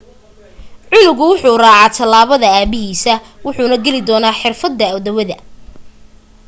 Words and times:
canugu 0.91 1.23
wuxuu 1.31 1.61
raacaa 1.63 1.95
talaabada 1.97 2.47
aabahiisa 2.51 3.13
wuxuuna 3.45 3.75
geli 3.83 4.01
doonaa 4.07 4.39
xirfada 4.41 4.85
dawada 5.05 5.35